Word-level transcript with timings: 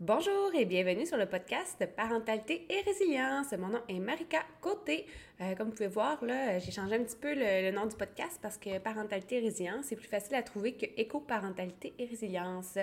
Bonjour 0.00 0.52
et 0.58 0.64
bienvenue 0.64 1.06
sur 1.06 1.16
le 1.16 1.26
podcast 1.26 1.86
Parentalité 1.96 2.66
et 2.68 2.80
Résilience. 2.80 3.52
Mon 3.52 3.68
nom 3.68 3.80
est 3.88 4.00
Marika 4.00 4.42
Côté. 4.60 5.06
Euh, 5.40 5.54
comme 5.54 5.68
vous 5.68 5.74
pouvez 5.74 5.86
voir, 5.86 6.18
j'ai 6.58 6.72
changé 6.72 6.96
un 6.96 7.04
petit 7.04 7.16
peu 7.16 7.32
le, 7.32 7.70
nom 7.70 7.86
du 7.86 7.94
podcast 7.94 8.40
parce 8.42 8.58
que 8.58 8.80
Parentalité 8.80 9.36
et 9.36 9.40
Résilience, 9.40 9.86
c'est 9.86 9.94
plus 9.94 10.08
facile 10.08 10.34
à 10.34 10.42
trouver 10.42 10.72
que 10.72 10.86
Éco-Parentalité 10.96 11.94
et 11.96 12.06
Résilience. 12.06 12.76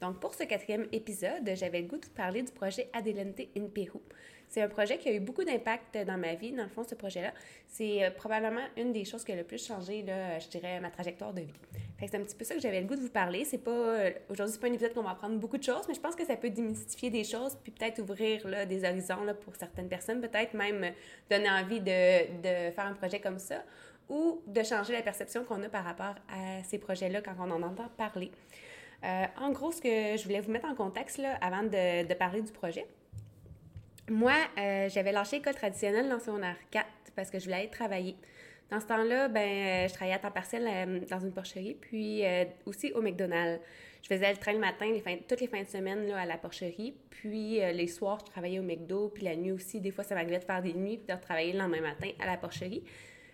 Donc, 0.00 0.20
pour 0.20 0.32
ce 0.32 0.44
quatrième 0.44 0.86
épisode, 0.90 1.50
j'avais 1.54 1.82
le 1.82 1.86
goût 1.86 1.98
de 1.98 2.06
vous 2.06 2.12
parler 2.12 2.42
du 2.42 2.50
projet 2.50 2.88
Adelante 2.94 3.42
in 3.54 3.66
Pérou. 3.66 4.00
C'est 4.54 4.62
un 4.62 4.68
projet 4.68 4.98
qui 4.98 5.08
a 5.08 5.12
eu 5.12 5.18
beaucoup 5.18 5.42
d'impact 5.42 5.98
dans 6.06 6.16
ma 6.16 6.34
vie. 6.34 6.52
Dans 6.52 6.62
le 6.62 6.68
fond, 6.68 6.84
ce 6.88 6.94
projet-là, 6.94 7.32
c'est 7.66 8.04
euh, 8.04 8.10
probablement 8.12 8.60
une 8.76 8.92
des 8.92 9.04
choses 9.04 9.24
qui 9.24 9.32
a 9.32 9.34
le 9.34 9.42
plus 9.42 9.66
changé, 9.66 10.02
là, 10.02 10.38
je 10.38 10.46
dirais, 10.46 10.78
ma 10.78 10.92
trajectoire 10.92 11.34
de 11.34 11.40
vie. 11.40 11.54
c'est 11.98 12.14
un 12.14 12.20
petit 12.20 12.36
peu 12.36 12.44
ça 12.44 12.54
que 12.54 12.60
j'avais 12.60 12.80
le 12.80 12.86
goût 12.86 12.94
de 12.94 13.00
vous 13.00 13.08
parler. 13.08 13.44
C'est 13.44 13.58
pas 13.58 13.72
euh, 13.72 14.12
aujourd'hui, 14.30 14.54
c'est 14.54 14.60
pas 14.60 14.68
un 14.68 14.72
épisode 14.72 14.94
qu'on 14.94 15.02
va 15.02 15.10
apprendre 15.10 15.40
beaucoup 15.40 15.58
de 15.58 15.64
choses, 15.64 15.88
mais 15.88 15.94
je 15.94 15.98
pense 15.98 16.14
que 16.14 16.24
ça 16.24 16.36
peut 16.36 16.50
démystifier 16.50 17.10
des 17.10 17.24
choses, 17.24 17.58
puis 17.64 17.72
peut-être 17.72 17.98
ouvrir 17.98 18.46
là, 18.46 18.64
des 18.64 18.84
horizons 18.84 19.24
là, 19.24 19.34
pour 19.34 19.56
certaines 19.56 19.88
personnes, 19.88 20.20
peut-être 20.20 20.54
même 20.54 20.92
donner 21.28 21.50
envie 21.50 21.80
de, 21.80 22.40
de 22.40 22.70
faire 22.70 22.86
un 22.86 22.94
projet 22.94 23.18
comme 23.18 23.40
ça 23.40 23.56
ou 24.08 24.40
de 24.46 24.62
changer 24.62 24.92
la 24.92 25.02
perception 25.02 25.42
qu'on 25.42 25.64
a 25.64 25.68
par 25.68 25.82
rapport 25.82 26.14
à 26.28 26.62
ces 26.62 26.78
projets-là 26.78 27.22
quand 27.22 27.34
on 27.40 27.50
en 27.50 27.60
entend 27.60 27.88
parler. 27.96 28.30
Euh, 29.02 29.24
en 29.40 29.50
gros, 29.50 29.72
ce 29.72 29.80
que 29.80 30.16
je 30.16 30.22
voulais 30.22 30.40
vous 30.40 30.52
mettre 30.52 30.68
en 30.68 30.76
contexte 30.76 31.18
là, 31.18 31.38
avant 31.40 31.64
de 31.64 32.14
parler 32.14 32.40
du 32.40 32.52
projet, 32.52 32.86
moi, 34.10 34.34
euh, 34.58 34.88
j'avais 34.88 35.12
lâché 35.12 35.36
l'école 35.36 35.54
traditionnelle 35.54 36.08
dans 36.08 36.20
son 36.20 36.40
4 36.70 36.86
parce 37.16 37.30
que 37.30 37.38
je 37.38 37.44
voulais 37.44 37.58
aller 37.58 37.70
travailler. 37.70 38.16
Dans 38.70 38.80
ce 38.80 38.86
temps-là, 38.86 39.28
ben, 39.28 39.40
euh, 39.40 39.88
je 39.88 39.94
travaillais 39.94 40.16
à 40.16 40.18
temps 40.18 40.30
partiel 40.30 40.66
euh, 40.66 41.00
dans 41.08 41.20
une 41.20 41.32
porcherie, 41.32 41.76
puis 41.80 42.22
aussi 42.66 42.92
au 42.92 43.02
McDonald's. 43.02 43.62
Je 44.02 44.08
faisais 44.08 44.30
le 44.30 44.36
train 44.36 44.52
le 44.52 44.58
matin, 44.58 44.86
toutes 45.26 45.40
les 45.40 45.46
fins 45.46 45.62
de 45.62 45.68
semaine 45.68 46.06
là, 46.06 46.20
à 46.20 46.26
la 46.26 46.36
porcherie, 46.36 46.94
puis 47.08 47.60
les 47.60 47.86
soirs, 47.86 48.18
je 48.26 48.30
travaillais 48.30 48.58
au 48.58 48.62
McDo, 48.62 49.08
puis 49.08 49.24
la 49.24 49.34
nuit 49.34 49.52
aussi. 49.52 49.80
Des 49.80 49.90
fois, 49.90 50.04
ça 50.04 50.14
m'arrivait 50.14 50.40
de 50.40 50.44
faire 50.44 50.60
des 50.60 50.74
nuits, 50.74 50.98
puis 50.98 51.06
de 51.06 51.12
retravailler 51.14 51.52
le 51.52 51.60
lendemain 51.60 51.80
matin 51.80 52.08
à 52.20 52.26
la 52.26 52.36
porcherie. 52.36 52.84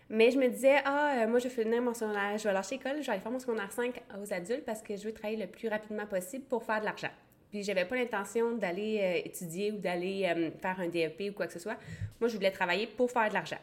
Mais 0.08 0.30
je 0.30 0.38
me 0.38 0.48
disais, 0.48 0.76
ah, 0.84 1.26
moi, 1.28 1.40
je 1.40 1.48
vais 1.48 1.62
finir 1.62 1.82
mon 1.82 1.94
secondaire, 1.94 2.38
je 2.38 2.44
vais 2.44 2.52
lâcher 2.52 2.76
l'école, 2.76 3.00
je 3.00 3.06
vais 3.06 3.12
aller 3.12 3.20
faire 3.20 3.32
mon 3.32 3.40
secondaire 3.40 3.72
5 3.72 4.00
aux 4.20 4.32
adultes 4.32 4.64
parce 4.64 4.82
que 4.82 4.96
je 4.96 5.04
veux 5.04 5.12
travailler 5.12 5.40
le 5.40 5.48
plus 5.48 5.68
rapidement 5.68 6.06
possible 6.06 6.44
pour 6.44 6.62
faire 6.62 6.78
de 6.78 6.84
l'argent. 6.84 7.10
Puis 7.50 7.64
j'avais 7.64 7.84
pas 7.84 7.96
l'intention 7.96 8.56
d'aller 8.56 9.00
euh, 9.00 9.26
étudier 9.28 9.72
ou 9.72 9.78
d'aller 9.78 10.24
euh, 10.24 10.50
faire 10.62 10.78
un 10.80 10.88
DEP 10.88 11.30
ou 11.30 11.32
quoi 11.32 11.46
que 11.46 11.52
ce 11.52 11.58
soit. 11.58 11.76
Moi, 12.20 12.28
je 12.28 12.36
voulais 12.36 12.50
travailler 12.50 12.86
pour 12.86 13.10
faire 13.10 13.28
de 13.28 13.34
l'argent. 13.34 13.58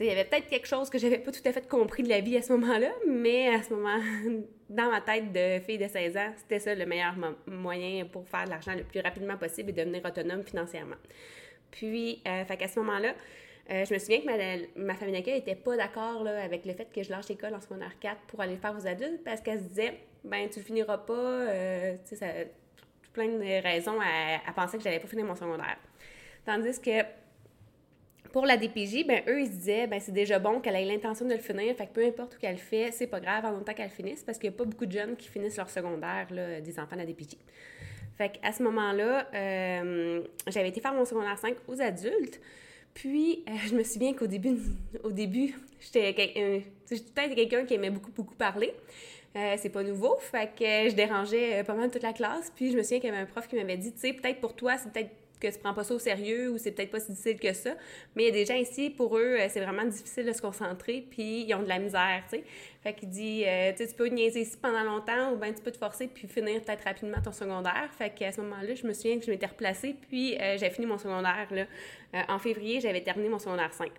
Il 0.00 0.06
y 0.06 0.10
avait 0.10 0.24
peut-être 0.24 0.46
quelque 0.46 0.68
chose 0.68 0.90
que 0.90 0.98
j'avais 0.98 1.18
pas 1.18 1.32
tout 1.32 1.40
à 1.44 1.52
fait 1.52 1.66
compris 1.66 2.04
de 2.04 2.08
la 2.08 2.20
vie 2.20 2.36
à 2.36 2.42
ce 2.42 2.52
moment-là, 2.52 2.90
mais 3.08 3.48
à 3.48 3.62
ce 3.62 3.74
moment, 3.74 3.98
dans 4.70 4.90
ma 4.90 5.00
tête 5.00 5.32
de 5.32 5.58
fille 5.64 5.78
de 5.78 5.88
16 5.88 6.16
ans, 6.16 6.32
c'était 6.36 6.60
ça 6.60 6.74
le 6.74 6.86
meilleur 6.86 7.14
moyen 7.46 8.04
pour 8.04 8.28
faire 8.28 8.44
de 8.44 8.50
l'argent 8.50 8.74
le 8.76 8.84
plus 8.84 9.00
rapidement 9.00 9.36
possible 9.36 9.70
et 9.70 9.72
devenir 9.72 10.04
autonome 10.04 10.44
financièrement. 10.44 10.96
Puis, 11.72 12.22
euh, 12.28 12.44
fait 12.44 12.68
ce 12.68 12.78
moment-là, 12.78 13.14
euh, 13.70 13.84
je 13.84 13.92
me 13.92 13.98
souviens 13.98 14.20
que 14.20 14.78
ma, 14.78 14.94
famille 14.94 15.14
d'accueil 15.14 15.34
n'était 15.34 15.56
pas 15.56 15.76
d'accord 15.76 16.26
avec 16.26 16.64
le 16.64 16.74
fait 16.74 16.88
que 16.94 17.02
je 17.02 17.10
lâche 17.10 17.28
l'école 17.28 17.54
en 17.54 17.60
secondaire 17.60 17.98
4 17.98 18.20
pour 18.28 18.40
aller 18.40 18.56
faire 18.56 18.74
aux 18.78 18.86
adultes 18.86 19.24
parce 19.24 19.40
qu'elle 19.40 19.58
se 19.58 19.64
disait, 19.64 19.94
ben 20.22 20.48
tu 20.48 20.60
finiras 20.60 20.98
pas, 20.98 21.46
sais, 22.04 22.16
ça 22.16 22.26
plein 23.18 23.28
de 23.28 23.62
raisons 23.62 23.98
à, 24.00 24.52
penser 24.52 24.78
que 24.78 24.84
j'allais 24.84 25.00
pas 25.00 25.08
finir 25.08 25.24
mon 25.24 25.34
secondaire. 25.34 25.76
Tandis 26.44 26.80
que 26.80 27.02
pour 28.32 28.46
la 28.46 28.56
DPJ, 28.56 29.06
ben 29.06 29.22
eux, 29.26 29.40
ils 29.40 29.46
se 29.46 29.52
disaient, 29.52 29.86
ben 29.86 29.98
c'est 29.98 30.12
déjà 30.12 30.38
bon 30.38 30.60
qu'elle 30.60 30.76
ait 30.76 30.84
l'intention 30.84 31.26
de 31.26 31.32
le 31.32 31.40
finir, 31.40 31.74
fait 31.74 31.86
que 31.86 31.92
peu 31.92 32.04
importe 32.06 32.36
où 32.36 32.38
qu'elle 32.38 32.58
fait, 32.58 32.90
c'est 32.92 33.06
pas 33.06 33.20
grave 33.20 33.44
en 33.44 33.52
même 33.52 33.64
temps 33.64 33.74
qu'elle 33.74 33.90
finisse, 33.90 34.22
parce 34.22 34.38
qu'il 34.38 34.50
n'y 34.50 34.54
a 34.54 34.58
pas 34.58 34.64
beaucoup 34.64 34.86
de 34.86 34.92
jeunes 34.92 35.16
qui 35.16 35.28
finissent 35.28 35.56
leur 35.56 35.70
secondaire, 35.70 36.28
là, 36.30 36.60
des 36.60 36.78
enfants 36.78 36.94
de 36.94 37.00
la 37.00 37.06
DPJ. 37.06 37.36
Fait 38.16 38.30
qu'à 38.30 38.52
ce 38.52 38.62
moment-là, 38.62 39.28
euh, 39.34 40.22
j'avais 40.46 40.68
été 40.68 40.80
faire 40.80 40.94
mon 40.94 41.04
secondaire 41.04 41.38
5 41.38 41.56
aux 41.66 41.80
adultes, 41.80 42.40
puis 42.94 43.44
euh, 43.48 43.52
je 43.66 43.74
me 43.74 43.82
souviens 43.82 44.12
qu'au 44.12 44.26
début, 44.26 44.58
au 45.02 45.10
début, 45.10 45.54
j'étais 45.80 46.12
peut-être 46.12 47.34
quelqu'un 47.34 47.64
qui 47.64 47.74
aimait 47.74 47.90
beaucoup, 47.90 48.12
beaucoup 48.12 48.34
parler. 48.34 48.74
Euh, 49.36 49.54
c'est 49.58 49.68
pas 49.68 49.82
nouveau, 49.82 50.16
fait 50.20 50.50
que 50.58 50.90
je 50.90 50.94
dérangeais 50.94 51.60
euh, 51.60 51.64
pas 51.64 51.74
mal 51.74 51.90
toute 51.90 52.02
la 52.02 52.12
classe. 52.12 52.50
Puis 52.56 52.72
je 52.72 52.76
me 52.76 52.82
souviens 52.82 52.98
qu'il 52.98 53.10
y 53.10 53.12
avait 53.12 53.22
un 53.22 53.26
prof 53.26 53.46
qui 53.46 53.56
m'avait 53.56 53.76
dit, 53.76 53.92
tu 53.92 54.00
sais, 54.00 54.12
peut-être 54.12 54.40
pour 54.40 54.56
toi, 54.56 54.78
c'est 54.78 54.90
peut-être 54.90 55.10
que 55.38 55.46
tu 55.46 55.58
prends 55.60 55.74
pas 55.74 55.84
ça 55.84 55.94
au 55.94 56.00
sérieux 56.00 56.50
ou 56.50 56.58
c'est 56.58 56.72
peut-être 56.72 56.90
pas 56.90 56.98
si 56.98 57.12
difficile 57.12 57.38
que 57.38 57.52
ça. 57.52 57.70
Mais 58.16 58.24
il 58.24 58.26
y 58.26 58.28
a 58.30 58.32
des 58.32 58.46
gens 58.46 58.54
ici, 58.54 58.90
pour 58.90 59.16
eux, 59.18 59.36
euh, 59.38 59.46
c'est 59.48 59.60
vraiment 59.60 59.84
difficile 59.84 60.24
de 60.24 60.32
se 60.32 60.40
concentrer, 60.40 61.06
puis 61.08 61.44
ils 61.44 61.54
ont 61.54 61.62
de 61.62 61.68
la 61.68 61.78
misère, 61.78 62.24
tu 62.28 62.38
sais. 62.38 62.44
Fait 62.82 62.94
qu'il 62.94 63.10
dit, 63.10 63.44
tu 63.76 63.86
tu 63.86 63.94
peux 63.94 64.06
niaiser 64.06 64.40
ici 64.40 64.56
pendant 64.56 64.82
longtemps 64.82 65.32
ou 65.32 65.36
bien 65.36 65.52
tu 65.52 65.62
peux 65.62 65.72
te 65.72 65.78
forcer 65.78 66.06
puis 66.08 66.26
finir 66.26 66.62
peut-être 66.62 66.84
rapidement 66.84 67.20
ton 67.22 67.32
secondaire. 67.32 67.90
Fait 67.96 68.10
qu'à 68.10 68.32
ce 68.32 68.40
moment-là, 68.40 68.74
je 68.74 68.86
me 68.86 68.92
souviens 68.92 69.18
que 69.18 69.26
je 69.26 69.30
m'étais 69.30 69.46
replacée, 69.46 69.94
puis 70.08 70.38
j'ai 70.56 70.70
fini 70.70 70.86
mon 70.86 70.96
secondaire, 70.98 71.48
là. 71.50 71.66
en 72.28 72.38
février, 72.38 72.80
j'avais 72.80 73.02
terminé 73.02 73.28
mon 73.28 73.40
secondaire 73.40 73.74
5. 73.74 73.90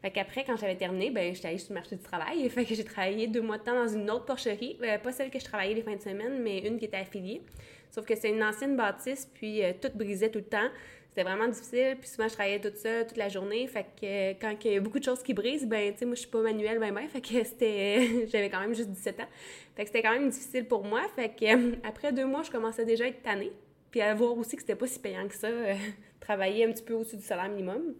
Fait 0.00 0.12
qu'après, 0.12 0.44
quand 0.44 0.56
j'avais 0.56 0.76
terminé, 0.76 1.10
ben, 1.10 1.34
j'étais 1.34 1.48
allée 1.48 1.58
sur 1.58 1.72
le 1.72 1.80
marché 1.80 1.96
du 1.96 2.02
travail. 2.02 2.48
Fait 2.50 2.64
que 2.64 2.74
j'ai 2.74 2.84
travaillé 2.84 3.26
deux 3.26 3.42
mois 3.42 3.58
de 3.58 3.64
temps 3.64 3.74
dans 3.74 3.88
une 3.88 4.08
autre 4.10 4.26
porcherie. 4.26 4.78
Euh, 4.82 4.98
pas 4.98 5.12
celle 5.12 5.30
que 5.30 5.40
je 5.40 5.44
travaillais 5.44 5.74
les 5.74 5.82
fins 5.82 5.96
de 5.96 6.00
semaine, 6.00 6.40
mais 6.40 6.60
une 6.60 6.78
qui 6.78 6.84
était 6.84 6.98
affiliée. 6.98 7.42
Sauf 7.90 8.06
que 8.06 8.14
c'est 8.14 8.30
une 8.30 8.42
ancienne 8.42 8.76
bâtisse, 8.76 9.28
puis 9.34 9.64
euh, 9.64 9.72
tout 9.80 9.90
brisait 9.94 10.30
tout 10.30 10.38
le 10.38 10.44
temps. 10.44 10.68
C'était 11.08 11.28
vraiment 11.28 11.48
difficile, 11.48 11.96
puis 11.98 12.08
souvent 12.08 12.28
je 12.28 12.34
travaillais 12.34 12.60
toute 12.60 12.76
seule 12.76 13.06
toute 13.06 13.16
la 13.16 13.28
journée. 13.28 13.66
Fait 13.66 13.86
que 14.00 14.04
euh, 14.04 14.34
quand 14.40 14.54
il 14.64 14.72
y 14.72 14.76
a 14.76 14.80
beaucoup 14.80 15.00
de 15.00 15.04
choses 15.04 15.22
qui 15.22 15.34
brisent, 15.34 15.66
ben, 15.66 15.92
tu 15.92 15.98
sais, 15.98 16.04
moi 16.04 16.14
je 16.14 16.20
suis 16.20 16.30
pas 16.30 16.42
manuelle, 16.42 16.78
ben, 16.78 16.94
ben. 16.94 17.08
Fait 17.08 17.20
que 17.20 17.42
c'était. 17.42 18.26
J'avais 18.28 18.50
quand 18.50 18.60
même 18.60 18.74
juste 18.74 18.90
17 18.90 19.18
ans. 19.20 19.28
Fait 19.74 19.82
que 19.82 19.88
c'était 19.88 20.02
quand 20.02 20.12
même 20.12 20.28
difficile 20.28 20.66
pour 20.66 20.84
moi. 20.84 21.02
Fait 21.16 21.30
que 21.30 21.74
après 21.84 22.12
deux 22.12 22.26
mois, 22.26 22.44
je 22.44 22.52
commençais 22.52 22.84
déjà 22.84 23.04
à 23.04 23.08
être 23.08 23.22
tannée. 23.22 23.50
Puis 23.90 24.00
à 24.00 24.14
voir 24.14 24.36
aussi 24.38 24.54
que 24.54 24.62
c'était 24.62 24.76
pas 24.76 24.86
si 24.86 25.00
payant 25.00 25.26
que 25.26 25.34
ça, 25.34 25.48
travailler 26.20 26.64
un 26.66 26.72
petit 26.72 26.84
peu 26.84 26.94
au-dessus 26.94 27.16
du 27.16 27.22
salaire 27.22 27.48
minimum. 27.48 27.94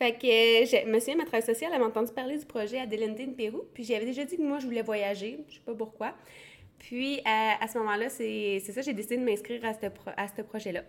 Fait 0.00 0.12
que 0.12 0.26
je 0.26 0.86
me 0.86 0.98
souviens, 0.98 1.16
ma 1.16 1.26
travail 1.26 1.42
sociale 1.42 1.74
avait 1.74 1.84
entendu 1.84 2.10
parler 2.10 2.38
du 2.38 2.46
projet 2.46 2.78
Adelante 2.78 3.18
de 3.18 3.34
Pérou, 3.34 3.64
puis 3.74 3.84
j'avais 3.84 4.06
déjà 4.06 4.24
dit 4.24 4.38
que 4.38 4.42
moi, 4.42 4.58
je 4.58 4.64
voulais 4.64 4.80
voyager, 4.80 5.44
je 5.46 5.56
sais 5.56 5.60
pas 5.60 5.74
pourquoi. 5.74 6.14
Puis, 6.78 7.20
à, 7.26 7.68
ce 7.68 7.76
moment-là, 7.76 8.08
c'est 8.08 8.60
ça, 8.60 8.80
j'ai 8.80 8.94
décidé 8.94 9.18
de 9.18 9.24
m'inscrire 9.24 9.62
à 9.62 9.74
ce, 9.74 9.84
à 10.16 10.42
projet-là. 10.42 10.84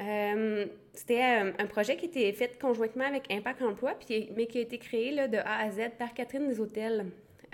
Euh, 0.00 0.64
c'était 0.94 1.42
euh, 1.42 1.52
un, 1.58 1.66
projet 1.66 1.96
qui 1.96 2.06
était 2.06 2.32
fait 2.32 2.58
conjointement 2.58 3.04
avec 3.04 3.30
Impact 3.30 3.60
Emploi, 3.60 3.96
puis, 4.00 4.30
mais 4.34 4.46
qui 4.46 4.56
a 4.56 4.60
été 4.62 4.78
créé 4.78 5.28
de 5.28 5.36
A 5.36 5.58
à 5.58 5.70
Z 5.70 5.90
par 5.98 6.14
Catherine 6.14 6.48
des 6.48 6.58
Hôtels. 6.58 7.04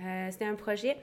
Euh, 0.00 0.28
c'était 0.30 0.44
un 0.44 0.54
projet... 0.54 0.96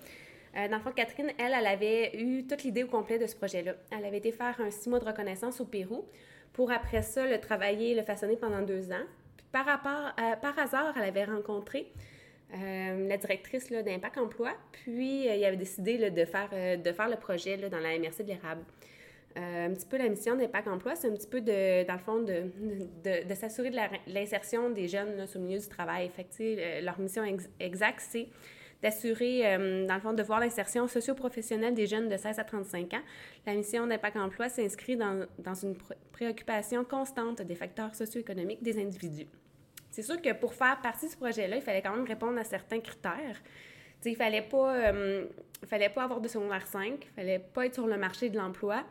dans 0.54 0.78
le 0.78 0.84
fond, 0.84 0.94
Catherine, 0.96 1.34
elle, 1.38 1.52
elle 1.54 1.68
avait 1.68 2.16
eu 2.16 2.48
toute 2.48 2.64
l'idée 2.64 2.86
au 2.86 2.88
complet 2.88 3.20
de 3.20 3.28
ce 3.28 3.36
projet-là. 3.36 3.74
Elle 3.92 4.06
avait 4.06 4.20
été 4.20 4.32
faire 4.32 4.56
un 4.62 4.72
six 4.72 4.88
mois 4.88 5.00
de 5.00 5.06
reconnaissance 5.06 5.60
au 5.60 5.66
Pérou 5.66 6.06
pour 6.54 6.72
après 6.72 7.02
ça 7.02 7.28
le 7.28 7.42
travailler, 7.42 7.94
le 7.94 8.04
façonner 8.04 8.38
pendant 8.38 8.62
deux 8.62 8.94
ans 8.94 9.06
par, 9.64 10.60
hasard, 10.60 10.94
elle 10.98 11.04
avait 11.04 11.26
rencontré 11.26 11.92
euh, 12.54 13.08
la 13.08 13.18
directrice 13.18 13.72
d'Impact 13.72 14.18
Emploi, 14.18 14.52
puis 14.72 15.28
euh, 15.28 15.36
il 15.36 15.46
avait 15.46 15.58
décidé 15.58 16.10
de, 16.10 16.26
faire, 16.26 16.50
euh, 16.54 16.78
de 16.78 16.92
faire 16.92 17.10
le 17.10 17.16
projet 17.16 17.58
dans 17.70 17.80
la 17.80 17.98
MRC 17.98 18.24
de 18.24 18.28
l'érable. 18.28 18.64
un 19.36 19.74
petit 19.74 19.86
peu 19.86 19.98
la 19.98 20.10
mission 20.10 20.36
d'Impact 20.36 20.68
Emploi, 20.68 20.96
c'est 20.96 21.10
un 21.10 21.14
petit 21.14 21.28
peu, 21.28 21.42
de, 21.42 21.86
dans 21.86 21.94
le 21.94 22.00
fond, 22.00 22.22
de, 22.22 23.34
s'assurer 23.34 23.72
de 23.72 23.78
l'insertion 24.08 24.70
des 24.70 24.88
jeunes 24.88 25.26
sur 25.28 25.40
le 25.40 25.48
milieu 25.48 25.60
du 25.60 25.68
travail. 25.68 26.10
Fait 26.10 26.82
leur 26.82 27.00
mission 27.00 27.24
exacte, 27.60 28.02
c'est 28.02 28.28
d'assurer, 28.82 29.42
euh, 29.46 29.88
dans 29.88 29.96
le 29.96 30.00
fond, 30.00 30.14
de 30.14 30.24
voir 30.24 30.40
l'insertion 30.40 30.88
socio-professionnelle 30.88 31.74
des 31.74 31.88
jeunes 31.88 32.10
de 32.10 32.18
16 32.18 32.40
à 32.40 32.44
35 32.44 32.94
ans. 32.94 33.02
La 33.46 33.56
mission 33.56 33.88
d'Impact 33.88 34.18
Emploi 34.18 34.50
s'inscrit 34.50 34.96
dans, 34.96 35.26
une 35.64 35.76
préoccupation 36.12 36.84
constante 36.84 37.42
des 37.42 37.56
facteurs 37.56 37.96
socio-économiques 37.96 38.62
des 38.62 38.80
individus. 38.80 39.28
C'est 39.96 40.04
sûr 40.04 40.22
que 40.22 40.34
pour 40.34 40.54
faire 40.54 40.82
partie 40.82 41.06
de 41.06 41.12
ce 41.12 41.18
projet-là, 41.18 41.56
il 41.56 41.62
fallait 41.62 41.82
quand 41.82 41.96
même 41.96 42.06
répondre 42.06 42.38
à 42.38 42.44
certains 42.44 42.82
critères. 42.82 43.42
Il 44.04 44.16
fallait 44.16 44.46
euh, 44.54 45.26
fallait 45.66 45.90
pas 45.90 46.04
avoir 46.04 46.20
de 46.20 46.28
secondaire 46.28 46.68
5, 46.68 46.98
il 47.02 47.10
fallait 47.16 47.40
pas 47.40 47.66
être 47.66 47.74
sur 47.76 47.88
le 47.88 47.98
marché 47.98 48.30
de 48.30 48.38
l'emploi, 48.38 48.84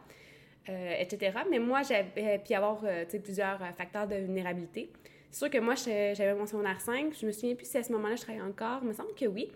euh, 0.69 0.95
etc. 0.99 1.39
Mais 1.51 1.59
moi, 1.59 1.83
j'avais, 1.83 2.41
puis 2.43 2.55
avoir 2.55 2.83
plusieurs 3.23 3.59
facteurs 3.77 4.09
de 4.09 4.17
vulnérabilité. 4.17 4.91
C'est 5.31 5.39
sûr 5.39 5.51
que 5.51 5.59
moi, 5.59 5.75
j'avais 5.75 6.35
mon 6.35 6.47
secondaire 6.47 6.81
5. 6.81 7.13
Je 7.21 7.27
me 7.27 7.33
souviens 7.33 7.55
plus 7.55 7.69
si 7.69 7.77
à 7.77 7.83
ce 7.83 7.93
moment-là, 7.93 8.17
je 8.17 8.23
travaillais 8.23 8.45
encore. 8.45 8.79
Il 8.83 8.89
me 8.89 8.93
semble 8.93 9.15
que 9.15 9.27
oui. 9.27 9.53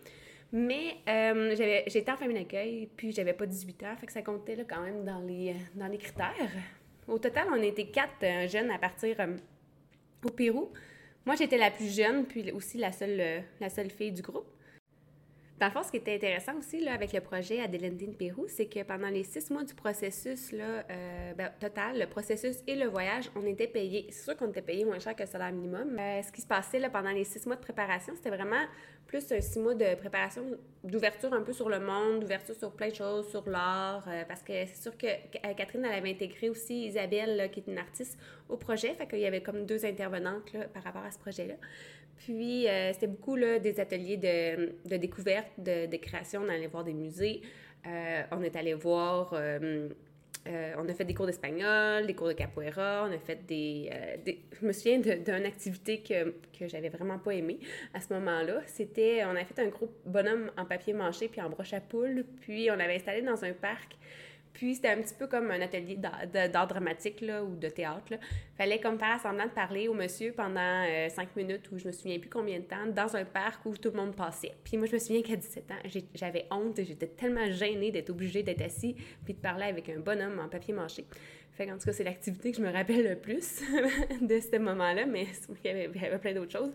Mais 0.53 0.97
euh, 1.09 1.55
j'étais 1.87 2.11
en 2.11 2.17
famille 2.17 2.39
d'accueil, 2.39 2.89
puis 2.97 3.13
j'avais 3.13 3.35
pas 3.35 3.47
18 3.47 3.83
ans, 3.83 3.97
fait 3.99 4.07
que 4.07 4.13
ça 4.13 4.23
comptait 4.23 4.57
quand 4.69 4.81
même 4.81 5.05
dans 5.05 5.21
les, 5.21 5.55
dans 5.75 5.89
les 5.89 5.99
critères. 5.99 6.53
Au 7.07 7.19
total, 7.19 7.49
on 7.51 7.63
était 7.63 7.87
quatre 7.87 8.23
euh, 8.23 8.49
jeunes 8.49 8.71
à 8.71 8.79
partir 8.79 9.17
euh, 9.21 9.37
au 10.25 10.31
Pérou. 10.31 10.71
Moi, 11.27 11.37
j'étais 11.37 11.59
la 11.59 11.71
plus 11.71 11.95
jeune, 11.95 12.25
puis 12.25 12.51
aussi 12.53 12.79
la 12.79 12.93
seule, 12.93 13.45
la 13.61 13.71
seule 13.71 13.91
fille 13.91 14.13
du 14.13 14.23
groupe. 14.23 14.47
Dans 15.59 15.67
le 15.67 15.73
fond, 15.73 15.83
ce 15.83 15.91
qui 15.91 15.97
était 15.97 16.15
intéressant 16.15 16.57
aussi 16.57 16.87
avec 16.87 17.13
le 17.13 17.21
projet 17.21 17.61
Adelendine 17.61 18.15
Pérou, 18.15 18.47
c'est 18.47 18.67
que 18.67 18.83
pendant 18.85 19.09
les 19.09 19.25
six 19.25 19.51
mois 19.51 19.65
du 19.65 19.75
processus 19.75 20.51
euh, 20.53 21.35
ben, 21.35 21.51
total, 21.59 21.99
le 21.99 22.07
processus 22.07 22.59
et 22.67 22.77
le 22.77 22.87
voyage, 22.87 23.29
on 23.35 23.45
était 23.45 23.67
payé. 23.67 24.07
C'est 24.11 24.25
sûr 24.25 24.37
qu'on 24.37 24.51
était 24.51 24.63
payé 24.63 24.85
moins 24.85 25.01
cher 25.01 25.17
que 25.17 25.23
le 25.23 25.29
salaire 25.29 25.51
minimum. 25.51 25.99
Euh, 25.99 26.23
ce 26.23 26.31
qui 26.31 26.43
se 26.43 26.47
passait 26.47 26.79
là, 26.79 26.91
pendant 26.91 27.11
les 27.11 27.25
six 27.25 27.45
mois 27.47 27.57
de 27.57 27.61
préparation, 27.61 28.15
c'était 28.15 28.31
vraiment 28.31 28.65
plus 29.09 29.33
un 29.33 29.41
six 29.41 29.59
mois 29.59 29.75
de 29.75 29.97
préparation, 29.97 30.45
d'ouverture 30.85 31.33
un 31.33 31.43
peu 31.43 31.53
sur 31.53 31.69
le 31.69 31.81
monde, 31.81 32.21
d'ouverture 32.21 32.55
sur 32.55 32.71
plein 32.71 32.91
de 32.91 32.95
choses, 32.95 33.29
sur 33.29 33.49
l'art, 33.49 34.07
euh, 34.07 34.25
parce 34.29 34.43
que 34.43 34.53
c'est 34.67 34.83
sûr 34.83 34.97
que 34.97 35.07
Catherine, 35.55 35.85
elle 35.85 35.99
avait 35.99 36.11
intégré 36.11 36.51
aussi 36.51 36.87
Isabelle, 36.87 37.51
qui 37.51 37.61
est 37.61 37.67
une 37.67 37.79
artiste, 37.79 38.17
au 38.49 38.57
projet, 38.57 38.95
fait 38.95 39.07
qu'il 39.07 39.19
y 39.21 39.27
avait 39.27 39.43
comme 39.43 39.67
deux 39.67 39.85
intervenantes 39.85 40.53
par 40.73 40.83
rapport 40.85 41.05
à 41.05 41.11
ce 41.11 41.19
projet-là. 41.19 41.55
Puis, 42.19 42.69
euh, 42.69 42.93
c'était 42.93 43.07
beaucoup 43.07 43.37
là, 43.37 43.59
des 43.59 43.81
ateliers 43.81 44.17
de, 44.17 44.75
de 44.89 44.97
découverte, 44.97 45.49
de, 45.59 45.97
création. 45.97 46.43
On 46.45 46.49
allait 46.49 46.67
voir 46.67 46.85
des 46.85 46.95
musées. 46.95 47.43
Euh, 47.87 48.23
on 48.33 48.43
est 48.43 48.57
allé 48.57 48.75
voir... 48.75 49.31
Euh, 49.35 49.89
on 50.79 50.89
a 50.89 50.95
fait 50.95 51.05
des 51.05 51.13
cours 51.13 51.27
d'espagnol, 51.27 52.07
des 52.07 52.15
cours 52.15 52.29
de 52.29 52.33
capoeira, 52.33 53.07
on 53.07 53.13
a 53.13 53.19
fait 53.19 53.45
des... 53.47 53.91
je 54.59 54.65
me 54.65 54.73
souviens 54.73 54.99
d'une 54.99 55.45
activité 55.45 56.01
que, 56.01 56.33
que 56.59 56.67
j'avais 56.67 56.89
vraiment 56.89 57.19
pas 57.19 57.33
aimée 57.33 57.59
à 57.93 58.01
ce 58.01 58.15
moment-là. 58.15 58.63
C'était... 58.65 59.25
On 59.27 59.37
a 59.37 59.45
fait 59.45 59.59
un 59.61 59.69
groupe 59.69 59.93
bonhomme 60.07 60.51
en 60.57 60.65
papier 60.65 60.95
mâché 60.95 61.29
puis 61.29 61.43
en 61.43 61.51
broche 61.51 61.75
à 61.75 61.81
poule. 61.81 62.25
Puis, 62.41 62.71
on 62.71 62.81
avait 62.81 62.95
installé 62.95 63.21
dans 63.21 63.45
un 63.45 63.53
parc 63.53 63.99
puis 64.59 64.75
c'était 64.75 64.89
un 64.89 64.97
petit 64.97 65.15
peu 65.15 65.29
comme 65.29 65.53
un 65.53 65.61
atelier 65.61 65.97
d'art 65.97 66.67
dramatique 66.67 67.21
là, 67.21 67.45
ou 67.45 67.55
de 67.55 67.69
théâtre. 67.69 68.07
Là. 68.11 68.17
Fallait 68.57 68.81
comme 68.81 68.99
faire 68.99 69.21
semblant 69.21 69.45
de 69.45 69.51
parler 69.51 69.87
au 69.87 69.95
monsieur 69.95 70.33
pendant 70.33 70.85
euh, 70.85 71.09
cinq 71.11 71.37
minutes 71.37 71.71
ou 71.71 71.79
je 71.79 71.87
me 71.87 71.93
souviens 71.93 72.19
plus 72.19 72.29
combien 72.29 72.59
de 72.59 72.65
temps 72.65 72.87
dans 72.93 73.15
un 73.15 73.25
parc 73.25 73.65
où 73.67 73.77
tout 73.77 73.91
le 73.91 73.97
monde 73.97 74.17
passait. 74.17 74.51
Puis 74.65 74.77
moi 74.77 74.89
je 74.89 74.95
me 74.95 74.99
souviens 74.99 75.23
qu'à 75.23 75.37
17 75.37 75.71
ans, 75.71 76.01
j'avais 76.13 76.47
honte, 76.51 76.81
j'étais 76.83 77.07
tellement 77.07 77.49
gênée 77.53 77.93
d'être 77.93 78.11
obligée 78.11 78.43
d'être 78.43 78.63
assis 78.63 78.97
puis 79.25 79.35
de 79.35 79.39
parler 79.39 79.67
avec 79.67 79.89
un 79.91 80.01
bonhomme 80.01 80.41
en 80.41 80.49
papier 80.49 80.75
mâché. 80.75 81.05
Fait 81.59 81.69
en 81.73 81.77
tout 81.77 81.87
cas, 81.87 81.93
c'est 81.93 82.05
l'activité 82.05 82.53
que 82.53 82.59
je 82.59 82.63
me 82.63 82.73
rappelle 82.73 83.03
le 83.03 83.17
plus 83.17 83.63
de 84.21 84.39
ce 84.39 84.59
moment-là, 84.59 85.07
mais 85.07 85.27
il 85.65 85.69
y 85.69 85.69
avait, 85.69 86.19
plein 86.19 86.33
d'autres 86.33 86.57
choses. 86.57 86.71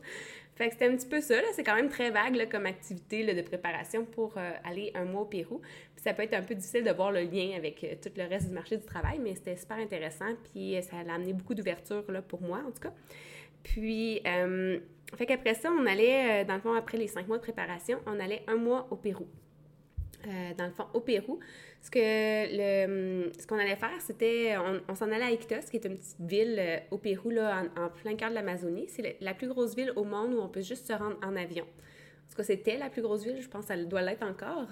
Fait 0.58 0.68
que 0.68 0.74
c'était 0.74 0.88
un 0.88 0.96
petit 0.98 1.08
peu 1.08 1.22
ça, 1.22 1.36
c'est 1.54 1.64
quand 1.64 1.76
même 1.76 1.88
très 1.88 2.12
vague 2.12 2.50
comme 2.52 2.66
activité 2.66 3.34
de 3.34 3.42
préparation 3.44 4.04
pour 4.04 4.38
euh, 4.38 4.52
aller 4.66 4.92
un 4.94 5.06
mois 5.06 5.22
au 5.22 5.26
Pérou. 5.26 5.62
Puis 5.96 6.04
ça 6.04 6.14
peut 6.14 6.24
être 6.24 6.34
un 6.34 6.42
peu 6.42 6.54
difficile 6.54 6.84
de 6.84 6.92
voir 6.92 7.14
le 7.14 7.22
lien 7.22 7.56
avec 7.56 7.82
euh, 7.86 7.96
tout 8.04 8.10
le 8.18 8.28
reste 8.28 8.50
du 8.50 8.54
marché 8.54 8.76
du 8.76 8.84
travail, 8.84 9.20
mais 9.24 9.36
c'était 9.36 9.56
super 9.56 9.78
intéressant, 9.78 10.36
puis 10.52 10.76
euh, 10.76 10.82
ça 10.82 10.98
a 10.98 11.14
amené 11.14 11.32
beaucoup 11.32 11.56
d'ouverture 11.56 12.04
pour 12.28 12.42
moi, 12.42 12.62
en 12.68 12.72
tout 12.72 12.82
cas. 12.82 12.94
Puis, 13.64 14.22
qu'après 14.22 15.54
ça, 15.54 15.72
on 15.72 15.86
allait, 15.86 16.44
dans 16.44 16.56
le 16.56 16.60
fond, 16.60 16.74
après 16.74 16.98
les 16.98 17.08
cinq 17.08 17.30
mois 17.30 17.38
de 17.38 17.44
préparation, 17.44 18.00
on 18.06 18.20
allait 18.20 18.44
un 18.48 18.58
mois 18.58 18.88
au 18.92 18.98
Pérou. 18.98 19.28
Dans 20.58 20.66
le 20.66 20.72
fond, 20.72 20.86
au 20.94 21.02
Pérou. 21.02 21.40
Ce 21.84 21.92
que 21.92 22.00
le, 22.00 23.30
ce 23.38 23.46
qu'on 23.46 23.58
allait 23.58 23.76
faire, 23.76 24.00
c'était, 24.00 24.56
on, 24.88 24.96
s'en 24.96 25.12
allait 25.12 25.26
à 25.26 25.32
Iquitos, 25.32 25.70
qui 25.70 25.76
est 25.76 25.86
une 25.86 25.98
petite 25.98 26.16
ville 26.18 26.56
euh, 26.58 26.78
au 26.92 26.98
Pérou, 26.98 27.30
là, 27.30 27.64
en, 27.76 27.90
plein 27.90 28.16
cœur 28.16 28.30
de 28.30 28.36
l'Amazonie. 28.36 28.86
C'est 28.88 29.18
la, 29.20 29.34
plus 29.34 29.50
grosse 29.50 29.76
ville 29.76 29.92
au 29.98 30.06
monde 30.06 30.34
où 30.34 30.40
on 30.40 30.48
peut 30.48 30.62
juste 30.62 30.88
se 30.88 30.94
rendre 30.94 31.18
en 31.22 31.36
avion. 31.36 31.66
En 31.66 32.30
tout 32.30 32.38
cas, 32.38 32.44
c'était 32.44 32.78
la 32.78 32.90
plus 32.90 33.02
grosse 33.02 33.26
ville, 33.26 33.42
je 33.42 33.50
pense 33.50 33.66
qu'elle 33.66 33.90
doit 33.90 34.02
l'être 34.02 34.24
encore. 34.24 34.70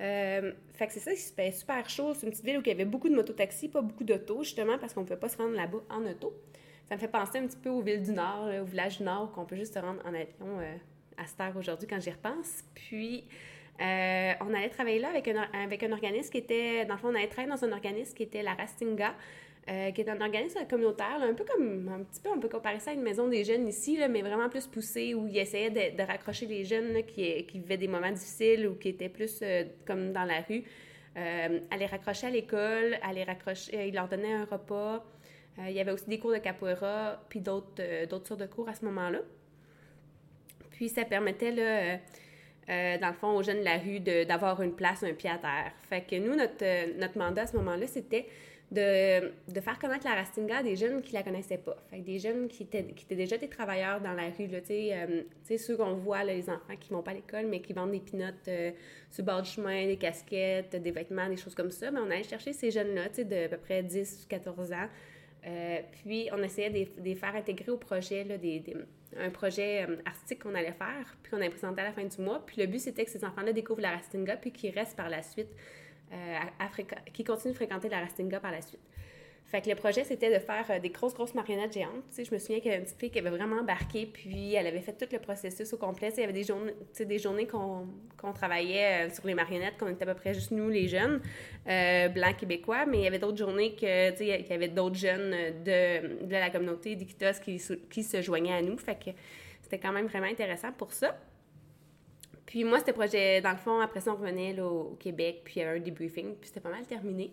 Euh, 0.00 0.52
fait 0.74 0.86
que 0.86 0.92
c'est 0.92 1.00
ça, 1.00 1.10
c'était 1.16 1.50
super 1.50 1.90
chaud. 1.90 2.14
C'est 2.14 2.26
une 2.26 2.30
petite 2.30 2.44
ville 2.44 2.58
où 2.58 2.60
il 2.60 2.68
y 2.68 2.70
avait 2.70 2.84
beaucoup 2.84 3.08
de 3.08 3.16
mototaxis, 3.16 3.68
pas 3.68 3.82
beaucoup 3.82 4.04
d'autos, 4.04 4.44
justement, 4.44 4.78
parce 4.78 4.94
qu'on 4.94 5.00
ne 5.00 5.06
pouvait 5.06 5.18
pas 5.18 5.28
se 5.28 5.36
rendre 5.36 5.56
là-bas 5.56 5.82
en 5.90 6.06
auto. 6.06 6.32
Ça 6.88 6.94
me 6.94 7.00
fait 7.00 7.08
penser 7.08 7.38
un 7.38 7.48
petit 7.48 7.58
peu 7.58 7.70
aux 7.70 7.80
villes 7.80 8.02
du 8.02 8.12
Nord, 8.12 8.48
au 8.62 8.64
village 8.64 8.98
du 8.98 9.02
Nord, 9.02 9.32
qu'on 9.32 9.44
peut 9.44 9.56
juste 9.56 9.74
se 9.74 9.80
rendre 9.80 10.00
en 10.04 10.14
avion 10.14 10.60
euh, 10.60 10.76
à 11.16 11.26
cette 11.26 11.40
heure 11.40 11.56
aujourd'hui 11.56 11.88
quand 11.88 12.00
j'y 12.00 12.10
repense. 12.10 12.62
Puis, 12.76 13.24
euh, 13.80 14.32
on 14.40 14.54
allait 14.54 14.68
travailler 14.68 15.00
là 15.00 15.08
avec 15.08 15.26
un, 15.28 15.48
avec 15.52 15.82
un 15.82 15.92
organisme 15.92 16.30
qui 16.30 16.38
était, 16.38 16.84
dans 16.84 16.94
le 16.94 17.00
fond, 17.00 17.08
on 17.08 17.14
allait 17.14 17.26
travailler 17.26 17.50
dans 17.50 17.64
un 17.64 17.72
organisme 17.72 18.14
qui 18.14 18.22
était 18.22 18.42
la 18.42 18.54
Rastinga, 18.54 19.14
euh, 19.68 19.90
qui 19.90 20.02
est 20.02 20.08
un 20.08 20.20
organisme 20.20 20.60
communautaire, 20.68 21.18
un 21.20 21.34
peu 21.34 21.44
comme, 21.44 21.88
un 21.88 22.04
petit 22.04 22.20
peu, 22.20 22.28
on 22.30 22.38
peut 22.38 22.48
comparer 22.48 22.78
ça 22.78 22.92
à 22.92 22.94
une 22.94 23.02
maison 23.02 23.26
des 23.26 23.42
jeunes 23.44 23.66
ici, 23.66 23.96
là, 23.96 24.06
mais 24.06 24.22
vraiment 24.22 24.48
plus 24.48 24.66
poussée, 24.66 25.14
où 25.14 25.26
ils 25.26 25.38
essayaient 25.38 25.70
de, 25.70 26.02
raccrocher 26.02 26.46
les 26.46 26.64
jeunes 26.64 27.02
qui, 27.04 27.44
qui, 27.46 27.58
vivaient 27.58 27.76
des 27.76 27.88
moments 27.88 28.12
difficiles 28.12 28.68
ou 28.68 28.74
qui 28.74 28.90
étaient 28.90 29.08
plus 29.08 29.40
euh, 29.42 29.64
comme 29.86 30.12
dans 30.12 30.24
la 30.24 30.40
rue, 30.42 30.64
à 31.16 31.76
les 31.76 31.86
raccrocher 31.86 32.26
à 32.26 32.30
l'école, 32.30 32.98
à 33.00 33.12
les 33.12 33.22
raccrocher, 33.22 33.86
ils 33.86 33.94
leur 33.94 34.08
donnaient 34.08 34.32
un 34.32 34.44
repas. 34.46 35.04
il 35.58 35.70
y 35.70 35.78
avait 35.78 35.92
aussi 35.92 36.08
des 36.08 36.18
cours 36.18 36.32
de 36.32 36.38
capoeira, 36.38 37.22
puis 37.28 37.38
d'autres, 37.38 38.06
d'autres 38.06 38.26
sortes 38.26 38.40
de 38.40 38.46
cours 38.46 38.68
à 38.68 38.74
ce 38.74 38.84
moment-là. 38.86 39.20
Puis 40.72 40.88
ça 40.88 41.04
permettait, 41.04 41.52
là, 41.52 42.00
euh, 42.68 42.98
dans 42.98 43.08
le 43.08 43.14
fond, 43.14 43.36
aux 43.36 43.42
jeunes 43.42 43.60
de 43.60 43.64
la 43.64 43.78
rue 43.78 44.00
d'avoir 44.00 44.62
une 44.62 44.74
place, 44.74 45.02
un 45.02 45.12
pied 45.12 45.30
à 45.30 45.38
terre. 45.38 45.72
Fait 45.88 46.02
que 46.02 46.16
nous, 46.16 46.34
notre, 46.34 46.62
euh, 46.62 46.92
notre 46.98 47.18
mandat 47.18 47.42
à 47.42 47.46
ce 47.46 47.56
moment-là, 47.56 47.86
c'était 47.86 48.26
de, 48.70 49.30
de, 49.52 49.60
faire 49.60 49.78
connaître 49.78 50.06
la 50.06 50.14
Rastinga 50.14 50.58
à 50.58 50.62
des 50.62 50.74
jeunes 50.74 51.02
qui 51.02 51.12
la 51.12 51.22
connaissaient 51.22 51.58
pas. 51.58 51.76
Fait 51.90 51.98
que 51.98 52.04
des 52.04 52.18
jeunes 52.18 52.48
qui 52.48 52.62
étaient, 52.64 52.84
qui 52.84 53.04
étaient 53.04 53.14
déjà 53.14 53.36
des 53.36 53.48
travailleurs 53.48 54.00
dans 54.00 54.14
la 54.14 54.24
rue, 54.24 54.48
tu 54.48 54.54
sais, 54.64 54.90
euh, 54.94 55.56
ceux 55.56 55.76
qu'on 55.76 55.94
voit, 55.94 56.24
les 56.24 56.48
enfants 56.48 56.76
qui 56.80 56.90
vont 56.90 57.02
pas 57.02 57.12
à 57.12 57.14
l'école, 57.14 57.46
mais 57.46 57.60
qui 57.60 57.72
vendent 57.72 57.92
des 57.92 58.00
pinottes 58.00 58.48
sur 59.10 59.22
le 59.22 59.24
bord 59.24 59.42
du 59.42 59.50
chemin, 59.50 59.86
des 59.86 59.96
casquettes, 59.96 60.74
des 60.74 60.90
vêtements, 60.90 61.28
des 61.28 61.36
choses 61.36 61.54
comme 61.54 61.70
ça. 61.70 61.90
Mais 61.90 62.00
on 62.00 62.10
allait 62.10 62.24
chercher 62.24 62.52
ces 62.52 62.70
jeunes-là, 62.70 63.08
de 63.10 63.44
à 63.44 63.48
peu 63.48 63.58
près 63.58 63.82
10 63.82 64.24
ou 64.24 64.28
14 64.28 64.72
ans. 64.72 64.88
Puis 66.02 66.28
on 66.32 66.42
essayait 66.42 66.70
de, 66.70 67.14
faire 67.14 67.34
intégrer 67.34 67.70
au 67.70 67.76
projet, 67.76 68.26
un 69.18 69.30
projet 69.30 69.86
euh, 69.86 69.96
artistique 70.06 70.42
qu'on 70.42 70.54
allait 70.54 70.72
faire, 70.72 71.16
puis 71.22 71.30
qu'on 71.30 71.36
allait 71.36 71.50
présenter 71.50 71.82
à 71.82 71.84
la 71.84 71.92
fin 71.92 72.04
du 72.04 72.20
mois. 72.20 72.44
Puis 72.44 72.60
le 72.60 72.66
but, 72.66 72.78
c'était 72.78 73.04
que 73.04 73.10
ces 73.10 73.24
enfants-là 73.24 73.52
découvrent 73.52 73.82
la 73.82 73.92
Rastinga, 73.92 74.36
puis 74.36 74.52
qu'ils 74.52 74.74
restent 74.74 74.96
par 74.96 75.08
la 75.08 75.22
suite, 75.22 75.50
euh, 76.12 76.38
à, 76.58 76.68
qui 77.12 77.24
continuent 77.24 77.52
de 77.52 77.56
fréquenter 77.56 77.88
la 77.88 78.00
Rastinga 78.00 78.40
par 78.40 78.52
la 78.52 78.62
suite. 78.62 78.80
Fait 79.54 79.60
que 79.60 79.70
le 79.70 79.76
projet, 79.76 80.02
c'était 80.02 80.34
de 80.34 80.40
faire 80.40 80.66
euh, 80.68 80.80
des 80.80 80.88
grosses, 80.88 81.14
grosses 81.14 81.32
marionnettes 81.32 81.74
géantes. 81.74 82.02
Je 82.18 82.34
me 82.34 82.40
souviens 82.40 82.58
qu'il 82.58 82.72
y 82.72 82.74
avait 82.74 82.78
une 82.78 82.86
petite 82.86 82.98
fille 82.98 83.10
qui 83.12 83.20
avait 83.20 83.30
vraiment 83.30 83.60
embarqué, 83.60 84.04
puis 84.04 84.52
elle 84.52 84.66
avait 84.66 84.80
fait 84.80 84.94
tout 84.94 85.06
le 85.12 85.20
processus 85.20 85.72
au 85.72 85.76
complet. 85.76 86.12
il 86.16 86.22
y 86.22 86.24
avait 86.24 86.32
des 86.32 86.42
journées, 86.42 86.74
des 86.98 87.18
journées 87.20 87.46
qu'on 87.46 88.32
travaillait 88.32 89.10
sur 89.10 89.24
les 89.28 89.34
marionnettes, 89.34 89.78
qu'on 89.78 89.86
était 89.86 90.02
à 90.02 90.12
peu 90.12 90.20
près 90.20 90.34
juste 90.34 90.50
nous, 90.50 90.70
les 90.70 90.88
jeunes, 90.88 91.20
blancs 91.66 92.36
québécois, 92.36 92.84
mais 92.84 92.98
il 92.98 93.04
y 93.04 93.06
avait 93.06 93.20
d'autres 93.20 93.38
journées 93.38 93.76
qu'il 93.76 94.26
y 94.26 94.52
avait 94.52 94.66
d'autres 94.66 94.96
jeunes 94.96 95.30
de, 95.64 96.24
de, 96.24 96.32
la 96.32 96.50
communauté 96.50 96.96
d'Iquitos 96.96 97.38
qui, 97.40 97.62
qui 97.88 98.02
se 98.02 98.22
joignaient 98.22 98.54
à 98.54 98.62
nous. 98.62 98.76
Fait 98.76 98.96
que 98.96 99.10
c'était 99.62 99.78
quand 99.78 99.92
même 99.92 100.06
vraiment 100.06 100.26
intéressant 100.26 100.72
pour 100.72 100.92
ça. 100.92 101.16
Puis 102.46 102.64
moi, 102.64 102.78
c'était 102.78 102.92
projet, 102.92 103.40
dans 103.40 103.52
le 103.52 103.56
fond, 103.56 103.80
après 103.80 104.00
ça, 104.00 104.12
on 104.12 104.16
revenait 104.16 104.58
au, 104.60 104.96
Québec, 105.00 105.42
puis 105.44 105.54
il 105.56 105.58
y 105.60 105.62
avait 105.62 105.78
un 105.78 105.82
debriefing, 105.82 106.34
puis 106.36 106.48
c'était 106.48 106.60
pas 106.60 106.70
mal 106.70 106.86
terminé. 106.86 107.32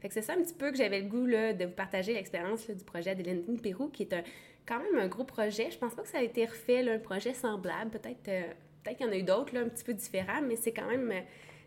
Fait 0.00 0.08
que 0.08 0.14
c'est 0.14 0.22
ça 0.22 0.32
un 0.34 0.42
petit 0.42 0.54
peu 0.54 0.70
que 0.70 0.76
j'avais 0.76 1.00
le 1.00 1.08
goût 1.08 1.26
là, 1.26 1.52
de 1.52 1.64
vous 1.64 1.72
partager 1.72 2.12
l'expérience 2.12 2.68
du 2.68 2.84
projet 2.84 3.14
de 3.14 3.22
Pérou, 3.60 3.88
qui 3.88 4.02
est 4.02 4.12
un, 4.12 4.22
quand 4.66 4.78
même 4.78 4.98
un 4.98 5.08
gros 5.08 5.24
projet. 5.24 5.70
Je 5.70 5.78
pense 5.78 5.94
pas 5.94 6.02
que 6.02 6.08
ça 6.08 6.18
a 6.18 6.22
été 6.22 6.44
refait, 6.44 6.88
un 6.88 6.98
projet 6.98 7.34
semblable. 7.34 7.90
Peut-être 7.90 8.28
euh, 8.28 8.42
peut 8.82 8.92
qu'il 8.92 9.06
y 9.06 9.08
en 9.08 9.12
a 9.12 9.16
eu 9.16 9.22
d'autres, 9.22 9.56
un 9.56 9.68
petit 9.68 9.84
peu 9.84 9.94
différents, 9.94 10.42
mais 10.42 10.56
c'est 10.56 10.72
quand 10.72 10.88
même... 10.88 11.10
Euh, 11.10 11.20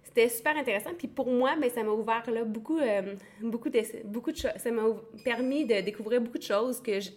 c'était 0.03 0.29
super 0.29 0.55
intéressant. 0.55 0.91
Puis 0.97 1.07
pour 1.07 1.27
moi, 1.27 1.55
ben, 1.59 1.69
ça 1.69 1.83
m'a 1.83 1.91
ouvert 1.91 2.29
là, 2.29 2.43
beaucoup, 2.43 2.79
euh, 2.79 3.15
beaucoup, 3.41 3.69
de, 3.69 3.81
beaucoup 4.05 4.31
de 4.31 4.37
choses. 4.37 4.51
Ça 4.57 4.71
m'a 4.71 4.83
permis 5.23 5.65
de 5.65 5.81
découvrir 5.81 6.21
beaucoup 6.21 6.37
de 6.37 6.43
choses 6.43 6.81
que 6.81 6.99
je, 6.99 7.09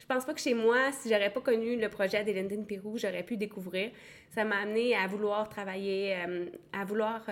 je 0.00 0.06
pense 0.06 0.24
pas 0.24 0.34
que 0.34 0.40
chez 0.40 0.54
moi, 0.54 0.90
si 0.92 1.08
j'aurais 1.08 1.30
pas 1.30 1.40
connu 1.40 1.76
le 1.76 1.88
projet 1.88 2.24
d'Elendine 2.24 2.66
Pérou, 2.66 2.98
j'aurais 2.98 3.22
pu 3.22 3.36
découvrir. 3.36 3.90
Ça 4.30 4.44
m'a 4.44 4.56
amené 4.62 4.96
à 4.96 5.06
vouloir 5.06 5.48
travailler, 5.48 6.16
à 6.72 6.84
vouloir 6.84 7.24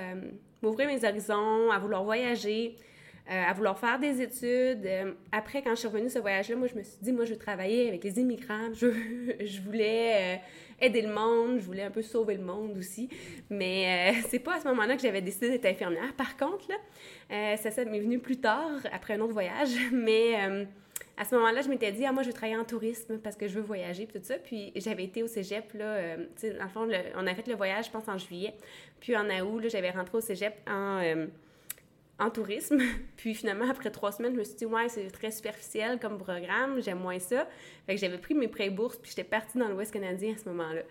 m'ouvrir 0.63 0.87
mes 0.87 1.05
horizons, 1.05 1.71
à 1.71 1.79
vouloir 1.79 2.05
voyager, 2.05 2.77
euh, 3.31 3.45
à 3.47 3.53
vouloir 3.53 3.79
faire 3.79 3.99
des 3.99 4.23
études. 4.23 4.87
Euh, 4.87 5.13
après, 5.33 5.61
quand 5.61 5.71
je 5.71 5.81
suis 5.81 5.89
revenue 5.89 6.09
ce 6.09 6.19
voyage-là, 6.19 6.57
moi, 6.57 6.67
je 6.67 6.75
me 6.75 6.83
suis 6.83 6.97
dit, 7.03 7.13
moi, 7.13 7.27
je 7.27 7.33
veux 7.35 7.39
travailler 7.39 7.89
avec 7.89 8.03
les 8.03 8.19
immigrants. 8.19 8.73
Je, 8.73 8.87
voulais 9.67 10.39
euh, 10.81 10.87
aider 10.87 11.03
le 11.03 11.13
monde. 11.13 11.59
Je 11.59 11.65
voulais 11.67 11.83
un 11.83 11.91
peu 11.91 12.01
sauver 12.01 12.37
le 12.37 12.43
monde 12.43 12.79
aussi. 12.79 13.11
Mais 13.51 14.15
c'est 14.29 14.39
pas 14.39 14.57
à 14.57 14.61
ce 14.61 14.69
moment-là 14.69 14.97
que 14.97 15.03
j'avais 15.03 15.21
décidé 15.21 15.51
d'être 15.51 15.67
infirmière. 15.67 16.15
Par 16.17 16.39
contre, 16.39 16.71
là, 16.71 17.57
ça, 17.59 17.71
ça 17.71 17.85
m'est 17.85 18.01
venu 18.01 18.19
plus 18.19 18.39
tard, 18.39 18.81
après 18.93 19.15
un 19.15 19.21
autre 19.21 19.35
voyage. 19.35 19.77
Mais 19.93 20.67
à 21.19 21.25
ce 21.25 21.35
moment-là, 21.35 21.63
je 21.63 21.69
m'étais 21.69 21.93
dit, 21.93 22.07
ah, 22.07 22.13
moi, 22.13 22.23
je 22.23 22.29
veux 22.29 22.35
travailler 22.35 22.57
en 22.57 22.65
tourisme 22.65 23.19
parce 23.19 23.37
que 23.37 23.49
je 23.49 23.55
veux 23.55 23.63
voyager, 23.63 24.07
puis 24.07 24.21
tout 24.21 24.27
ça. 24.27 24.37
Puis 24.39 24.73
j'avais 24.77 25.05
été 25.05 25.23
au 25.23 25.27
cégep, 25.27 25.73
là, 25.75 26.17
tu 26.17 26.23
sais, 26.37 26.51
dans 26.55 26.65
le 26.65 26.71
fond, 26.71 26.89
on 27.17 27.27
a 27.27 27.35
fait 27.35 27.47
le 27.47 27.55
voyage, 27.55 27.87
je 27.87 27.91
pense, 27.91 28.09
en 28.09 28.19
juillet. 28.19 28.55
Puis 29.01 29.17
en 29.17 29.29
août, 29.29 29.65
j'avais 29.69 29.91
rentré 29.91 30.17
au 30.17 30.21
cégep 30.21 30.55
en 30.69 31.27
en 32.19 32.31
tourisme. 32.31 32.79
Puis 33.17 33.35
finalement, 33.35 33.69
après 33.71 33.91
trois 33.91 34.13
semaines, 34.13 34.33
je 34.35 34.39
me 34.39 34.45
suis 34.45 34.57
dit, 34.57 34.67
ouais, 34.67 34.89
c'est 34.89 35.11
très 35.11 35.31
superficiel 35.31 35.99
comme 35.99 36.19
programme, 36.19 36.81
j'aime 36.83 36.99
moins 36.99 37.19
ça. 37.19 37.49
Fait 37.87 37.95
que 37.95 38.01
j'avais 38.01 38.19
pris 38.19 38.35
mes 38.35 38.49
prêts 38.49 38.71
bourses, 38.71 38.97
puis 38.97 39.11
j'étais 39.11 39.29
partie 39.29 39.59
dans 39.59 39.69
l'Ouest 39.69 39.93
canadien 39.93 40.35
à 40.35 40.39
ce 40.39 40.49
moment-là. 40.49 40.83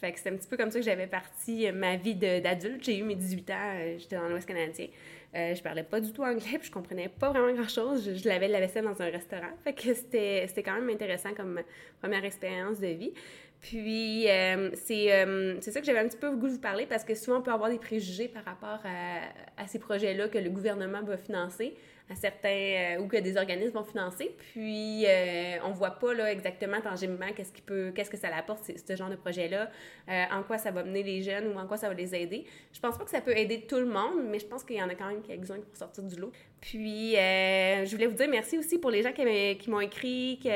Fait 0.00 0.12
que 0.12 0.18
c'était 0.18 0.30
un 0.30 0.36
petit 0.36 0.48
peu 0.48 0.56
comme 0.56 0.70
ça 0.70 0.78
que 0.78 0.84
j'avais 0.84 1.06
parti 1.06 1.66
euh, 1.66 1.72
ma 1.72 1.96
vie 1.96 2.14
d'adulte. 2.14 2.82
J'ai 2.82 2.98
eu 2.98 3.02
mes 3.02 3.16
18 3.16 3.50
ans, 3.50 3.54
euh, 3.58 3.98
j'étais 3.98 4.16
dans 4.16 4.28
l'Ouest 4.28 4.48
canadien. 4.48 4.86
Euh, 5.34 5.54
je 5.54 5.62
parlais 5.62 5.84
pas 5.84 6.00
du 6.00 6.12
tout 6.12 6.22
anglais, 6.22 6.40
puis 6.58 6.66
je 6.66 6.70
comprenais 6.70 7.08
pas 7.08 7.30
vraiment 7.30 7.52
grand-chose. 7.52 8.10
Je, 8.16 8.28
lavais 8.28 8.48
la 8.48 8.60
vaisselle 8.60 8.84
dans 8.84 9.00
un 9.00 9.10
restaurant. 9.10 9.50
Fait 9.62 9.72
que 9.72 9.94
c'était 9.94 10.62
quand 10.64 10.74
même 10.74 10.88
intéressant 10.88 11.32
comme 11.34 11.60
première 12.00 12.24
expérience 12.24 12.80
de 12.80 12.88
vie. 12.88 13.12
Puis, 13.60 14.26
euh, 14.28 14.70
euh, 14.90 15.56
c'est 15.60 15.70
ça 15.70 15.80
que 15.80 15.86
j'avais 15.86 15.98
un 15.98 16.08
petit 16.08 16.16
peu 16.16 16.30
le 16.30 16.36
goût 16.36 16.48
de 16.48 16.54
vous 16.54 16.60
parler 16.60 16.86
parce 16.86 17.04
que 17.04 17.14
souvent, 17.14 17.38
on 17.38 17.42
peut 17.42 17.52
avoir 17.52 17.68
des 17.70 17.78
préjugés 17.78 18.26
par 18.26 18.44
rapport 18.44 18.80
à, 18.84 19.62
à 19.62 19.66
ces 19.66 19.78
projets-là 19.78 20.28
que 20.28 20.38
le 20.38 20.48
gouvernement 20.48 21.02
va 21.02 21.18
financer 21.18 21.74
à 22.10 22.16
certains 22.16 22.48
euh, 22.48 23.00
ou 23.00 23.06
que 23.06 23.16
des 23.16 23.36
organismes 23.36 23.72
vont 23.72 23.84
financer. 23.84 24.34
Puis 24.52 25.04
euh, 25.06 25.58
on 25.64 25.70
voit 25.70 25.92
pas 25.92 26.12
là 26.12 26.30
exactement 26.30 26.80
tangiblement 26.80 27.32
qu'est-ce 27.34 27.52
qui 27.52 27.62
peut 27.62 27.92
qu'est-ce 27.94 28.10
que 28.10 28.16
ça 28.16 28.28
apporte 28.36 28.64
ce 28.64 28.96
genre 28.96 29.08
de 29.08 29.16
projet 29.16 29.48
là, 29.48 29.70
euh, 30.08 30.24
en 30.32 30.42
quoi 30.42 30.58
ça 30.58 30.70
va 30.70 30.82
mener 30.82 31.02
les 31.02 31.22
jeunes 31.22 31.48
ou 31.48 31.58
en 31.58 31.66
quoi 31.66 31.76
ça 31.76 31.88
va 31.88 31.94
les 31.94 32.14
aider. 32.14 32.44
Je 32.72 32.80
pense 32.80 32.98
pas 32.98 33.04
que 33.04 33.10
ça 33.10 33.20
peut 33.20 33.36
aider 33.36 33.62
tout 33.62 33.78
le 33.78 33.86
monde, 33.86 34.24
mais 34.28 34.38
je 34.38 34.46
pense 34.46 34.64
qu'il 34.64 34.76
y 34.76 34.82
en 34.82 34.88
a 34.88 34.94
quand 34.94 35.08
même 35.08 35.22
quelques-uns 35.22 35.56
qui 35.56 35.66
vont 35.66 35.74
sortir 35.74 36.04
du 36.04 36.16
lot. 36.16 36.32
Puis 36.60 37.12
je 37.14 37.90
voulais 37.90 38.06
vous 38.06 38.16
dire 38.16 38.28
merci 38.28 38.58
aussi 38.58 38.78
pour 38.78 38.90
les 38.90 39.02
gens 39.02 39.12
qui, 39.12 39.56
qui 39.56 39.70
m'ont 39.70 39.80
écrit 39.80 40.38
qui, 40.42 40.50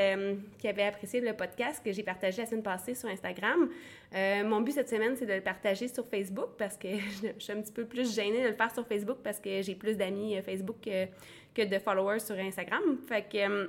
qui, 0.59 0.67
avaient 0.67 0.83
apprécié 0.83 1.21
le 1.21 1.33
podcast 1.33 1.81
que 1.83 1.91
j'ai 1.91 2.03
partagé 2.03 2.41
la 2.41 2.47
semaine 2.47 2.63
passée 2.63 2.93
sur 2.93 3.09
Instagram. 3.09 3.69
Mon 4.13 4.61
but 4.61 4.73
cette 4.73 4.89
semaine, 4.89 5.15
c'est 5.15 5.25
de 5.25 5.33
le 5.33 5.41
partager 5.41 5.87
sur 5.87 6.07
Facebook 6.07 6.51
parce 6.57 6.77
que 6.77 6.87
je, 6.97 7.39
suis 7.39 7.53
un 7.53 7.61
petit 7.61 7.73
peu 7.73 7.85
plus 7.85 8.15
gênée 8.15 8.43
de 8.43 8.47
le 8.47 8.53
faire 8.53 8.73
sur 8.73 8.87
Facebook 8.87 9.17
parce 9.23 9.39
que 9.39 9.61
j'ai 9.61 9.75
plus 9.75 9.97
d'amis 9.97 10.41
Facebook 10.43 10.87
que 11.55 11.63
de 11.63 11.79
followers 11.79 12.19
sur 12.19 12.37
Instagram. 12.37 12.97
Fait 13.07 13.23
que 13.23 13.37
euh, 13.37 13.67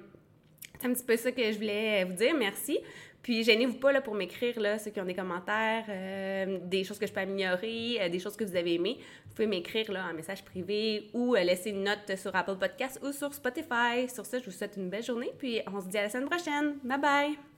c'est 0.79 0.89
un 0.89 0.93
petit 0.93 1.05
peu 1.05 1.17
ça 1.17 1.33
que 1.33 1.53
je 1.53 1.57
voulais 1.57 2.05
vous 2.05 2.15
dire. 2.15 2.35
Merci. 2.37 2.79
Puis, 3.23 3.43
gênez-vous 3.43 3.79
pas 3.79 3.91
là, 3.91 4.01
pour 4.01 4.15
m'écrire, 4.15 4.55
ceux 4.79 4.91
qui 4.91 5.01
ont 5.01 5.05
des 5.05 5.15
commentaires, 5.15 5.85
euh, 5.89 6.59
des 6.63 6.85
choses 6.85 6.99
que 6.99 7.07
je 7.07 7.13
peux 7.13 7.21
améliorer, 7.21 7.99
euh, 8.01 8.09
des 8.09 8.21
choses 8.21 8.37
que 8.37 8.45
vous 8.45 8.55
avez 8.55 8.75
aimées. 8.75 8.99
Vous 9.25 9.35
pouvez 9.35 9.49
m'écrire 9.49 9.91
là, 9.91 10.07
en 10.11 10.15
message 10.15 10.45
privé 10.45 11.09
ou 11.13 11.35
laisser 11.35 11.71
une 11.71 11.83
note 11.83 12.17
sur 12.17 12.35
Apple 12.37 12.57
Podcast 12.57 13.01
ou 13.03 13.11
sur 13.11 13.35
Spotify. 13.35 14.09
Sur 14.13 14.27
ça, 14.27 14.39
je 14.39 14.45
vous 14.45 14.53
souhaite 14.53 14.77
une 14.77 14.91
belle 14.91 15.05
journée. 15.05 15.33
Puis, 15.39 15.61
on 15.73 15.81
se 15.81 15.89
dit 15.89 15.99
à 15.99 16.03
la 16.03 16.09
semaine 16.09 16.29
prochaine. 16.29 16.77
Bye 16.85 17.01
bye! 17.01 17.56